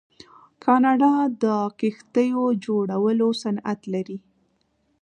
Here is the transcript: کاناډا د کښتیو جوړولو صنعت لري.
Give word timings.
کاناډا 0.63 1.13
د 1.43 1.45
کښتیو 1.79 2.43
جوړولو 2.65 3.27
صنعت 3.41 3.79
لري. 3.93 4.17